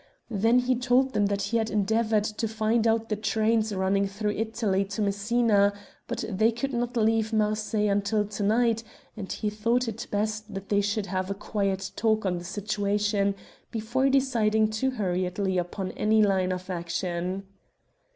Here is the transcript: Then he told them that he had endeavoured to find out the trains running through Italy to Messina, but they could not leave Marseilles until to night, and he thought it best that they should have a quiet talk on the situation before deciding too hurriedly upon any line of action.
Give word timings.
Then 0.31 0.57
he 0.57 0.75
told 0.75 1.13
them 1.13 1.27
that 1.27 1.43
he 1.43 1.57
had 1.57 1.69
endeavoured 1.69 2.23
to 2.23 2.47
find 2.47 2.87
out 2.87 3.09
the 3.09 3.15
trains 3.15 3.71
running 3.71 4.07
through 4.07 4.31
Italy 4.31 4.83
to 4.85 4.99
Messina, 4.99 5.73
but 6.07 6.25
they 6.27 6.51
could 6.51 6.73
not 6.73 6.97
leave 6.97 7.31
Marseilles 7.31 7.91
until 7.91 8.25
to 8.25 8.41
night, 8.41 8.83
and 9.15 9.31
he 9.31 9.51
thought 9.51 9.87
it 9.87 10.07
best 10.09 10.55
that 10.55 10.69
they 10.69 10.81
should 10.81 11.05
have 11.05 11.29
a 11.29 11.35
quiet 11.35 11.91
talk 11.95 12.25
on 12.25 12.39
the 12.39 12.43
situation 12.45 13.35
before 13.69 14.09
deciding 14.09 14.71
too 14.71 14.89
hurriedly 14.89 15.59
upon 15.59 15.91
any 15.91 16.23
line 16.23 16.51
of 16.51 16.71
action. 16.71 17.43